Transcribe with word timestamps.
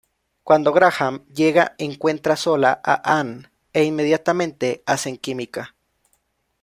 Cuando 0.43 0.73
Graham 0.73 1.27
llega, 1.27 1.75
encuentra 1.77 2.35
sola 2.35 2.81
a 2.83 3.19
Ann, 3.19 3.51
e 3.71 3.83
inmediatamente 3.83 4.81
hacen 4.87 5.15
química. 5.15 5.75